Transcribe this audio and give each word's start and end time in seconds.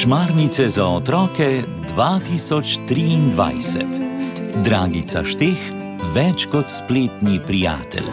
Šmarnice 0.00 0.70
za 0.70 0.86
otroke 0.88 1.62
2023. 1.96 3.84
Dragica 4.64 5.24
Šteh, 5.24 5.60
več 6.14 6.46
kot 6.48 6.72
spletni 6.72 7.36
prijatelj. 7.46 8.08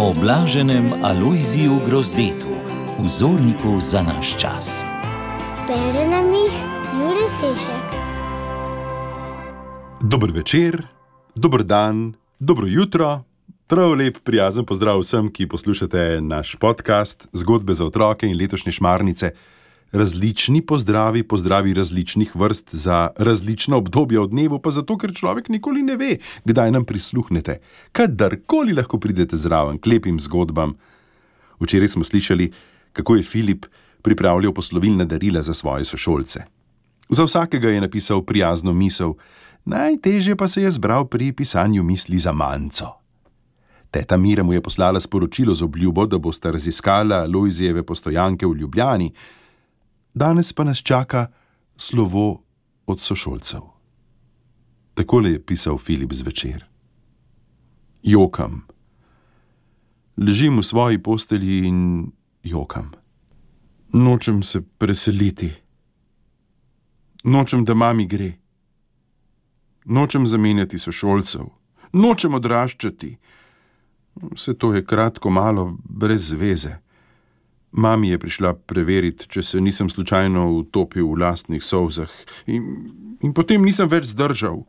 O 0.00 0.14
blaženem 0.16 1.04
Alojziju 1.04 1.80
Grozdetu, 1.86 2.54
vzorniku 2.98 3.76
za 3.80 4.02
naš 4.02 4.36
čas. 4.40 4.84
Bere 5.68 6.08
nam 6.08 6.32
jih 6.32 6.56
Jure 6.96 7.28
Sešek. 7.40 7.88
Dober 10.00 10.30
večer, 10.30 10.86
dober 11.34 11.62
dan, 11.62 12.14
dobro 12.40 12.66
jutro. 12.66 13.27
Prav 13.68 13.90
lep, 13.92 14.16
prijazen 14.24 14.64
pozdrav 14.64 15.02
vsem, 15.02 15.26
ki 15.28 15.44
poslušate 15.46 16.22
naš 16.24 16.54
podcast 16.56 17.26
Zgodbe 17.36 17.74
za 17.76 17.84
otroke 17.84 18.24
in 18.26 18.36
letošnje 18.40 18.72
šmarnice. 18.72 19.28
Različni 19.92 20.62
pozdravi, 20.66 21.20
pozdravi 21.22 21.74
različnih 21.76 22.30
vrst 22.36 22.68
za 22.72 23.10
različna 23.18 23.76
obdobja 23.76 24.22
v 24.24 24.30
dnevu, 24.32 24.58
pa 24.64 24.70
zato, 24.72 24.96
ker 24.96 25.12
človek 25.12 25.50
nikoli 25.52 25.82
ne 25.84 25.96
ve, 26.00 26.16
kdaj 26.48 26.72
nam 26.72 26.86
prisluhnete. 26.88 27.58
Kadarkoli 27.92 28.72
lahko 28.72 28.96
pridete 28.98 29.36
zraven, 29.36 29.76
klepim 29.76 30.16
zgodbam. 30.20 30.72
Včeraj 31.60 31.92
smo 31.92 32.04
slišali, 32.08 32.48
kako 32.92 33.16
je 33.16 33.22
Filip 33.22 33.66
pripravljal 34.02 34.54
poslovilna 34.56 35.04
darila 35.04 35.42
za 35.42 35.54
svoje 35.54 35.84
sošolce. 35.84 36.46
Za 37.10 37.24
vsakega 37.28 37.68
je 37.68 37.84
napisal 37.84 38.24
prijazno 38.24 38.72
misel, 38.72 39.12
najtežje 39.64 40.36
pa 40.36 40.48
se 40.48 40.62
je 40.62 40.70
zbral 40.70 41.04
pri 41.04 41.32
pisanju 41.32 41.82
misli 41.82 42.18
za 42.18 42.32
manjco. 42.32 43.07
Teta 43.90 44.16
Mira 44.16 44.42
mu 44.42 44.52
je 44.52 44.62
poslala 44.62 45.00
sporočilo 45.00 45.54
z 45.54 45.62
obljubo, 45.62 46.06
da 46.06 46.18
bosta 46.18 46.50
raziskala 46.50 47.26
Lojzijeve 47.26 47.82
postojanke 47.82 48.46
v 48.46 48.56
Ljubljani, 48.56 49.12
danes 50.14 50.52
pa 50.52 50.64
nas 50.64 50.78
čaka 50.78 51.26
slovo 51.76 52.42
od 52.86 53.00
sošolcev. 53.00 53.60
Takole 54.94 55.30
je 55.30 55.46
pisal 55.46 55.78
Filip 55.78 56.12
zvečer. 56.12 56.64
Jokam. 58.02 58.66
Ležim 60.16 60.58
v 60.58 60.62
svoji 60.62 61.02
postelji 61.02 61.66
in 61.66 62.10
jokam. 62.42 62.90
Nočem 63.92 64.42
se 64.42 64.62
preseliti. 64.78 65.52
Nočem, 67.24 67.64
da 67.64 67.74
mami 67.74 68.06
gre. 68.06 68.32
Nočem 69.84 70.26
zamenjati 70.26 70.78
sošolcev. 70.78 71.46
Nočem 71.92 72.34
odraščati. 72.34 73.16
Vse 74.34 74.54
to 74.54 74.72
je 74.74 74.84
kratko, 74.84 75.30
malo, 75.30 75.76
brez 75.84 76.32
veze. 76.32 76.78
Mami 77.72 78.08
je 78.08 78.18
prišla 78.18 78.54
preveriti, 78.54 79.28
če 79.28 79.42
se 79.42 79.60
nisem 79.60 79.90
slučajno 79.90 80.46
utopil 80.56 81.06
v 81.06 81.20
lastnih 81.20 81.64
solzah, 81.64 82.10
in, 82.46 82.64
in 83.20 83.34
potem 83.36 83.64
nisem 83.64 83.88
več 83.88 84.08
zdržal. 84.14 84.62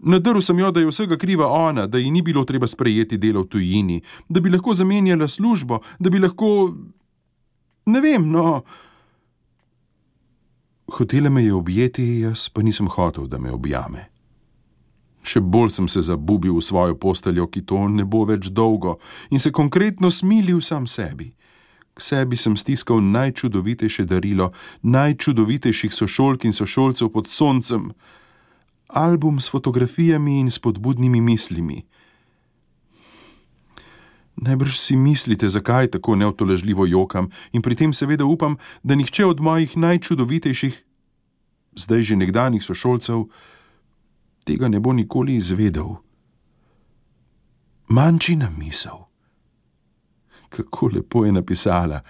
Nadrl 0.00 0.40
sem 0.40 0.58
jo, 0.58 0.70
da 0.72 0.80
je 0.80 0.88
vsega 0.88 1.18
kriva 1.20 1.46
ona, 1.52 1.84
da 1.86 2.00
ji 2.00 2.10
ni 2.10 2.22
bilo 2.22 2.44
treba 2.48 2.66
sprejeti 2.66 3.18
delo 3.20 3.42
v 3.44 3.50
tujini, 3.52 3.98
da 4.28 4.40
bi 4.40 4.50
lahko 4.50 4.72
zamenjala 4.74 5.28
službo, 5.28 5.82
da 5.98 6.10
bi 6.10 6.18
lahko. 6.18 6.72
Ne 7.86 8.00
vem, 8.00 8.24
no. 8.32 8.62
Hotela 10.90 11.30
me 11.30 11.44
je 11.44 11.52
objeti, 11.54 12.06
jaz 12.24 12.48
pa 12.48 12.64
nisem 12.64 12.88
hotel, 12.88 13.28
da 13.28 13.38
me 13.38 13.52
objame. 13.52 14.08
Še 15.22 15.40
bolj 15.40 15.74
sem 15.76 15.88
se 15.88 16.00
zabubil 16.00 16.54
v 16.56 16.64
svojo 16.64 16.96
posteljo, 16.96 17.46
ki 17.46 17.62
to 17.68 17.88
ne 17.88 18.04
bo 18.04 18.24
več 18.24 18.48
dolgo, 18.48 18.96
in 19.30 19.38
se 19.38 19.52
konkretno 19.52 20.10
smilil 20.10 20.60
sam 20.64 20.86
sebi. 20.86 21.34
K 21.94 21.98
sebi 22.00 22.36
sem 22.36 22.56
stiskal 22.56 23.02
najčudovitejše 23.04 24.06
darilo, 24.08 24.52
najčudovitejših 24.82 25.92
sošolk 25.92 26.48
in 26.48 26.56
sošolcev 26.56 27.12
pod 27.12 27.28
soncem, 27.28 27.92
album 28.88 29.40
s 29.40 29.52
fotografijami 29.52 30.40
in 30.40 30.50
spodbudnimi 30.50 31.20
mislimi. 31.20 31.84
Najbrž 34.40 34.78
si 34.78 34.96
mislite, 34.96 35.48
zakaj 35.48 35.90
tako 35.90 36.16
neotoležljivo 36.16 36.86
jokam, 36.86 37.28
in 37.52 37.62
pri 37.62 37.76
tem 37.76 37.92
seveda 37.92 38.24
upam, 38.24 38.56
da 38.82 38.96
nihče 38.96 39.26
od 39.26 39.40
mojih 39.40 39.76
najčudovitejših, 39.76 40.80
zdaj 41.76 42.02
že 42.02 42.16
nekdanjih 42.16 42.64
sošolcev, 42.64 43.28
tega 44.44 44.68
ne 44.68 44.80
bo 44.80 44.92
nikoli 44.92 45.36
izvedel. 45.36 45.94
Manjčina 47.88 48.50
misel. 48.50 49.06
Kako 50.48 50.90
lepo 50.94 51.24
je 51.24 51.32
napisala, 51.32 52.00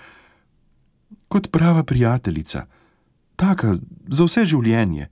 kot 1.28 1.50
prava 1.52 1.84
prijateljica, 1.84 2.66
taka 3.36 3.74
za 4.08 4.24
vse 4.24 4.46
življenje. 4.46 5.08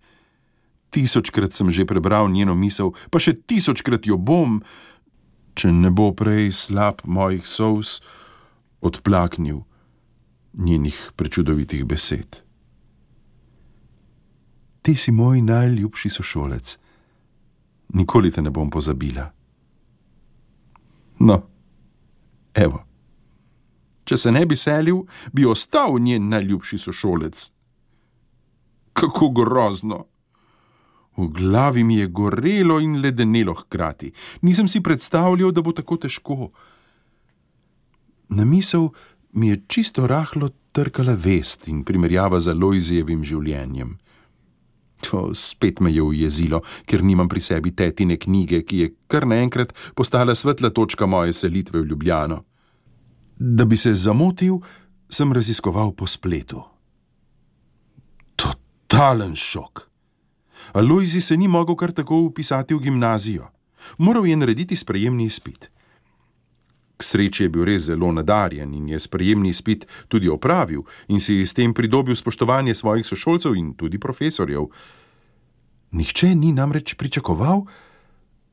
Tisočkrat 0.91 1.53
sem 1.53 1.71
že 1.71 1.87
prebral 1.87 2.31
njeno 2.33 2.55
misel, 2.57 2.95
pa 3.13 3.21
še 3.21 3.37
tisočkrat 3.37 4.09
jo 4.09 4.17
bom, 4.17 4.63
če 5.55 5.73
ne 5.73 5.91
bo 5.93 6.11
prej 6.17 6.53
slab 6.55 7.05
mojih 7.05 7.45
sous 7.47 7.99
odplaknil 8.81 9.65
njenih 10.55 10.99
prečudovitih 11.17 11.85
besed. 11.85 12.41
Ti 14.83 14.95
si 14.97 15.13
moj 15.13 15.43
najljubši 15.45 16.11
sošolec 16.11 16.79
nikoli 17.95 18.31
te 18.31 18.43
ne 18.43 18.51
bom 18.51 18.71
pozabila. 18.71 19.31
No, 21.19 21.43
evo. 22.55 22.85
Če 24.05 24.17
se 24.17 24.33
ne 24.33 24.45
bi 24.47 24.57
selil, 24.57 25.03
bi 25.33 25.45
ostal 25.45 25.99
njen 26.01 26.29
najljubši 26.33 26.79
sošolec. 26.79 27.51
Kako 28.93 29.29
grozno! 29.37 30.07
V 31.19 31.27
glavi 31.35 31.83
mi 31.85 31.97
je 31.99 32.07
gorelo 32.07 32.79
in 32.81 33.01
ledenelo 33.03 33.55
hkrati. 33.55 34.13
Nisem 34.43 34.69
si 34.69 34.81
predstavljal, 34.81 35.51
da 35.51 35.63
bo 35.63 35.73
tako 35.75 35.97
težko. 35.97 36.51
Na 38.29 38.45
misel 38.45 38.89
mi 39.33 39.49
je 39.49 39.63
čisto 39.67 40.07
rahlo 40.07 40.51
trkala 40.73 41.17
vest 41.19 41.69
in 41.69 41.83
primerjava 41.85 42.41
z 42.41 42.55
Lojzijevim 42.55 43.25
življenjem. 43.25 43.97
To 45.09 45.31
spet 45.35 45.81
me 45.81 45.93
je 45.93 46.03
ujezilo, 46.03 46.61
ker 46.85 47.03
nimam 47.03 47.29
pri 47.29 47.41
sebi 47.41 47.73
tetine 47.73 48.19
knjige, 48.21 48.61
ki 48.63 48.79
je 48.79 48.89
kar 49.09 49.25
naenkrat 49.27 49.73
postala 49.97 50.35
svetla 50.35 50.69
točka 50.71 51.07
moje 51.07 51.33
selitve 51.33 51.81
v 51.81 51.89
Ljubljano. 51.89 52.43
Da 53.39 53.65
bi 53.65 53.77
se 53.77 53.95
zamotil, 53.95 54.59
sem 55.09 55.33
raziskoval 55.33 55.95
po 55.97 56.07
spletu. 56.07 56.61
Totalen 58.37 59.35
šok. 59.35 59.89
Alojzi 60.73 61.21
se 61.21 61.37
ni 61.37 61.49
mogel 61.49 61.77
kar 61.77 61.93
tako 61.93 62.21
upisati 62.29 62.75
v 62.75 62.81
gimnazijo. 62.81 63.49
Moral 63.99 64.27
je 64.27 64.37
narediti 64.37 64.77
sprejemni 64.77 65.25
izpit. 65.25 65.71
K 66.99 67.05
sreči 67.05 67.45
je 67.45 67.49
bil 67.49 67.63
res 67.65 67.87
zelo 67.87 68.11
nadarjen 68.13 68.75
in 68.75 68.89
je 68.91 68.99
sprejemni 68.99 69.53
izpit 69.55 69.87
tudi 70.09 70.29
opravil 70.29 70.83
in 71.09 71.21
si 71.23 71.47
s 71.47 71.55
tem 71.55 71.75
pridobil 71.75 72.17
spoštovanje 72.19 72.75
svojih 72.75 73.07
sošolcev 73.07 73.55
in 73.55 73.75
tudi 73.79 73.99
profesorjev. 73.99 74.67
Nihče 75.95 76.35
ni 76.35 76.51
namreč 76.53 76.95
pričakoval, 76.99 77.63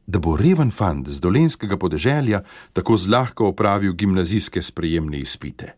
da 0.07 0.19
bo 0.19 0.37
reven 0.37 0.69
fant 0.71 1.09
z 1.09 1.19
dolenskega 1.19 1.77
podeželja 1.77 2.43
tako 2.73 2.97
zlahka 2.97 3.43
opravil 3.43 3.93
gimnazijske 3.93 4.61
sprejemne 4.61 5.19
izpite. 5.19 5.73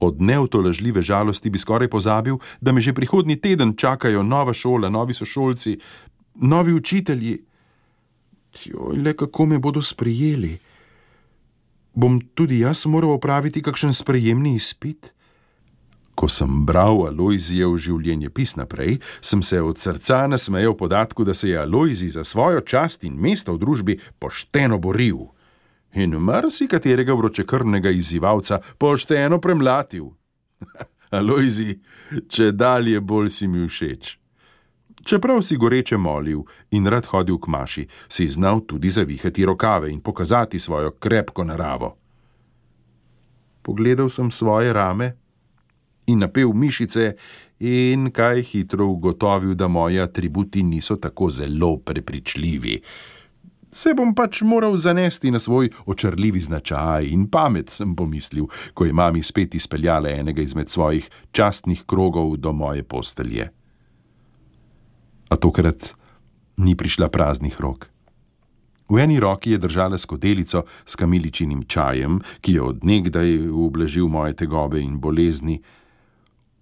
Od 0.00 0.20
neutolažljive 0.20 1.02
žalosti 1.02 1.50
bi 1.50 1.58
skoraj 1.58 1.88
pozabil, 1.88 2.36
da 2.60 2.72
me 2.72 2.80
že 2.80 2.92
prihodnji 2.92 3.40
teden 3.40 3.72
čakajo 3.76 4.22
nova 4.22 4.52
šola, 4.52 4.88
novi 4.88 5.14
sošolci, 5.14 5.78
novi 6.34 6.72
učitelji. 6.72 7.38
Joj, 8.64 9.00
le 9.00 9.16
kako 9.16 9.46
me 9.46 9.58
bodo 9.58 9.82
sprejeli? 9.82 10.58
Bom 11.94 12.20
tudi 12.34 12.58
jaz 12.62 12.86
moral 12.86 13.16
opraviti 13.16 13.62
kakšen 13.62 13.94
sprejemni 13.94 14.54
izpit? 14.54 15.14
Ko 16.14 16.28
sem 16.30 16.62
bral 16.66 17.08
Alojzijev 17.08 17.74
življenjepis 17.76 18.54
naprej, 18.56 19.00
sem 19.20 19.42
se 19.42 19.58
od 19.62 19.78
srca 19.78 20.26
nasmejal 20.30 20.76
podatku, 20.78 21.24
da 21.24 21.34
se 21.34 21.48
je 21.48 21.58
Alojzi 21.58 22.08
za 22.08 22.24
svojo 22.24 22.60
čast 22.60 23.04
in 23.04 23.18
mesto 23.18 23.54
v 23.54 23.62
družbi 23.64 23.98
pošteno 24.18 24.78
boril 24.78 25.26
in 25.94 26.14
marsikaterega 26.18 27.14
vročekrvnega 27.14 27.90
izzivalca 27.90 28.60
pošteno 28.78 29.40
premlatil. 29.40 30.10
Alojzi, 31.18 31.78
če 32.28 32.52
dalje 32.52 33.00
bolj 33.00 33.30
si 33.30 33.48
mi 33.48 33.66
všeč. 33.68 34.18
Čeprav 35.04 35.42
si 35.42 35.56
goreče 35.56 35.96
molil 35.96 36.42
in 36.70 36.86
rad 36.86 37.06
hodil 37.06 37.38
k 37.38 37.48
maši, 37.48 37.86
si 38.08 38.28
znal 38.28 38.64
tudi 38.66 38.90
zavihati 38.90 39.44
rokave 39.44 39.92
in 39.92 40.00
pokazati 40.00 40.58
svojo 40.58 40.90
krepko 40.90 41.44
naravo. 41.44 41.96
Pogledal 43.62 44.08
sem 44.08 44.30
svoje 44.30 44.72
rame 44.72 45.16
in 46.06 46.18
napel 46.18 46.52
mišice, 46.52 47.14
in 47.60 48.10
kaj 48.10 48.42
hitro 48.42 48.86
ugotovil, 48.86 49.54
da 49.54 49.68
moji 49.68 50.00
atributi 50.00 50.62
niso 50.62 50.96
tako 50.96 51.30
zelo 51.30 51.76
prepričljivi. 51.76 52.80
Se 53.70 53.94
bom 53.96 54.14
pač 54.14 54.42
moral 54.42 54.76
zanesti 54.76 55.30
na 55.30 55.38
svoj 55.38 55.70
očarljivi 55.86 56.40
značaj 56.40 57.08
in 57.10 57.26
pamet, 57.30 57.70
sem 57.70 57.96
pomislil, 57.96 58.46
ko 58.74 58.84
je 58.84 58.92
mami 58.92 59.22
spet 59.22 59.54
izpeljala 59.54 60.10
enega 60.10 60.42
izmed 60.42 60.70
svojih 60.70 61.10
častnih 61.32 61.82
krogov 61.86 62.36
do 62.36 62.52
moje 62.52 62.82
postelje. 62.82 63.48
Tokrat 65.44 65.92
ni 66.56 66.72
prišla 66.72 67.12
praznih 67.12 67.52
rok. 67.60 67.92
V 68.88 68.96
eni 68.96 69.20
roki 69.20 69.50
je 69.52 69.58
držala 69.60 69.98
skodelico 69.98 70.64
s 70.86 70.96
kamiličinim 70.96 71.66
čajem, 71.68 72.20
ki 72.40 72.52
je 72.56 72.62
odnegdaj 72.62 73.48
ublažil 73.52 74.08
moje 74.08 74.32
tegobe 74.40 74.80
in 74.80 74.96
bolezni, 75.00 75.60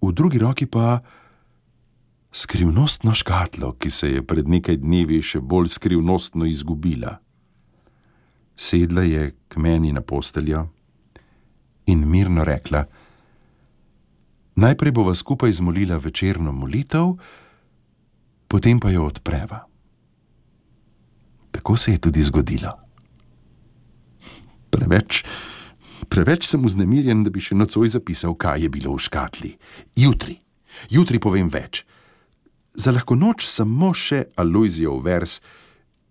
v 0.03 0.11
drugi 0.11 0.39
roki 0.43 0.67
pa 0.67 0.99
skrivnostno 2.31 3.13
škatlo, 3.15 3.71
ki 3.79 3.89
se 3.89 4.09
je 4.11 4.25
pred 4.25 4.51
nekaj 4.51 4.81
dnevi 4.83 5.21
še 5.23 5.39
bolj 5.39 5.71
skrivnostno 5.71 6.43
izgubila. 6.43 7.21
Sedla 8.51 9.07
je 9.07 9.31
k 9.47 9.63
meni 9.63 9.93
na 9.95 10.03
posteljo 10.03 10.67
in 11.87 12.03
mirno 12.03 12.43
rekla: 12.43 12.83
Najprej 14.59 14.91
bova 14.91 15.15
skupaj 15.15 15.55
zmolila 15.55 15.97
večerno 16.03 16.51
molitev, 16.51 17.15
potem 18.53 18.77
pa 18.77 18.91
jo 18.93 19.07
odpreva. 19.09 19.63
Tako 21.53 21.77
se 21.77 21.95
je 21.95 22.03
tudi 22.05 22.21
zgodilo. 22.21 22.69
Preveč, 24.69 25.23
preveč 26.09 26.45
sem 26.49 26.61
vznemirjen, 26.61 27.25
da 27.25 27.33
bi 27.33 27.41
še 27.41 27.57
nocoj 27.57 27.89
zapisal, 27.97 28.37
kaj 28.37 28.65
je 28.65 28.69
bilo 28.69 28.93
v 28.93 29.01
škatli. 29.01 29.51
Jutri, 29.97 30.37
jutri 30.93 31.21
povem 31.21 31.49
več 31.49 31.81
za 32.73 32.91
lahko 32.91 33.15
noč 33.15 33.45
samo 33.47 33.93
še 33.93 34.25
Aloizijev 34.35 35.01
vers, 35.05 35.39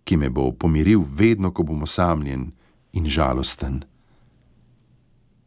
ki 0.04 0.16
me 0.16 0.30
bo 0.30 0.50
pomiril 0.52 1.02
vedno, 1.02 1.50
ko 1.50 1.66
bom 1.66 1.82
osamljen 1.86 2.50
in 2.92 3.06
žalosten. 3.06 3.82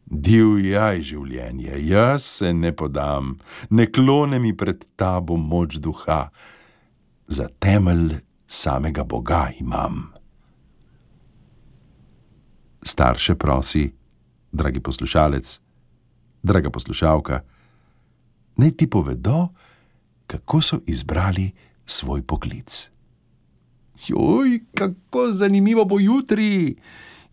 Divjaj 0.06 1.02
življenje, 1.02 1.80
jaz 1.88 2.24
se 2.38 2.52
ne 2.54 2.70
podam, 2.76 3.36
ne 3.70 3.88
klone 3.90 4.38
mi 4.38 4.52
pred 4.54 4.84
tabo 4.96 5.36
moč 5.36 5.80
duha, 5.82 6.28
za 7.26 7.48
temelj 7.58 8.14
samega 8.46 9.04
Boga 9.04 9.50
imam. 9.60 10.12
Starše 12.82 13.34
prosi, 13.34 13.92
dragi 14.52 14.80
poslušalec, 14.80 15.60
draga 16.42 16.70
poslušalka, 16.70 17.40
naj 18.56 18.70
ti 18.70 18.90
povedo, 18.90 19.48
kako 20.26 20.60
so 20.60 20.78
izbrali 20.86 21.50
svoj 21.86 22.22
poklic. 22.22 22.90
Joj, 24.06 24.60
kako 24.74 25.32
zanimivo 25.32 25.84
bo 25.84 26.00
jutri! 26.00 26.76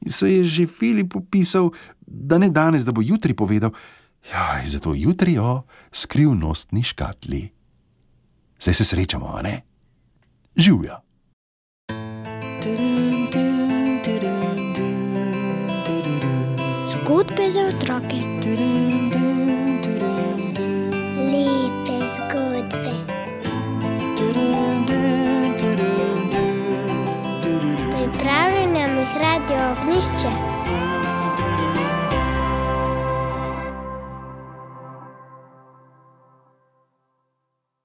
Se 0.07 0.31
je 0.31 0.43
že 0.43 0.67
Filip 0.67 1.15
opisal, 1.15 1.71
da 2.07 2.37
ne 2.37 2.49
danes, 2.49 2.83
da 2.85 2.91
bo 2.91 3.01
jutri 3.01 3.33
povedal, 3.33 3.71
ja, 4.31 4.63
zato 4.65 4.93
jutri 4.93 5.37
o 5.37 5.63
skrivnostni 5.91 6.83
škatli. 6.83 7.49
Zdaj 8.59 8.73
se 8.73 8.85
srečamo, 8.85 9.27
a 9.35 9.41
ne? 9.41 9.61
Živijo. 10.55 10.95
Zgodbe 16.91 17.51
za 17.51 17.59
otroke. 17.59 18.17